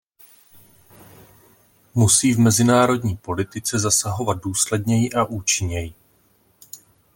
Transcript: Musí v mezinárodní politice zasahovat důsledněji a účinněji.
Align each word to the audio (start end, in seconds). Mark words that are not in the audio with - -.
Musí 1.95 2.33
v 2.33 2.39
mezinárodní 2.39 3.17
politice 3.17 3.79
zasahovat 3.79 4.43
důsledněji 4.43 5.13
a 5.13 5.25
účinněji. 5.25 5.93